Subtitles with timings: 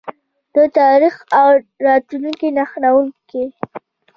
[0.55, 1.47] د تاریخ او
[1.85, 3.45] راتلونکي نښلونکی.